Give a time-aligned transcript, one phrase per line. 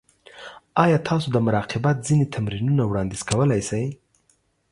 [0.83, 3.85] ایا تاسو د مراقبت ځینې تمرینونه وړاندیز کولی شئ؟